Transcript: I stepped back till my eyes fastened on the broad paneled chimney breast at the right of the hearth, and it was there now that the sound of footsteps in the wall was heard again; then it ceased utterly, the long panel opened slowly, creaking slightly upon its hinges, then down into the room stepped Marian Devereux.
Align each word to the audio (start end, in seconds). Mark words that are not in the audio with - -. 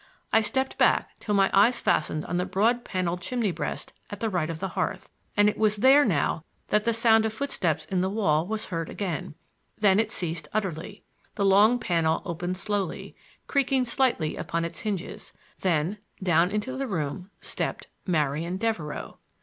I 0.33 0.41
stepped 0.41 0.79
back 0.79 1.11
till 1.19 1.35
my 1.35 1.51
eyes 1.53 1.79
fastened 1.79 2.25
on 2.25 2.37
the 2.37 2.45
broad 2.47 2.83
paneled 2.83 3.21
chimney 3.21 3.51
breast 3.51 3.93
at 4.09 4.19
the 4.19 4.31
right 4.31 4.49
of 4.49 4.59
the 4.59 4.69
hearth, 4.69 5.09
and 5.37 5.47
it 5.47 5.59
was 5.59 5.75
there 5.75 6.03
now 6.03 6.43
that 6.69 6.85
the 6.85 6.91
sound 6.91 7.23
of 7.23 7.33
footsteps 7.33 7.85
in 7.85 8.01
the 8.01 8.09
wall 8.09 8.47
was 8.47 8.65
heard 8.65 8.89
again; 8.89 9.35
then 9.77 9.99
it 9.99 10.09
ceased 10.09 10.47
utterly, 10.53 11.03
the 11.35 11.45
long 11.45 11.77
panel 11.77 12.23
opened 12.25 12.57
slowly, 12.57 13.15
creaking 13.45 13.85
slightly 13.85 14.35
upon 14.35 14.65
its 14.65 14.79
hinges, 14.79 15.33
then 15.59 15.99
down 16.23 16.49
into 16.49 16.75
the 16.75 16.87
room 16.87 17.29
stepped 17.39 17.85
Marian 18.07 18.57
Devereux. 18.57 19.13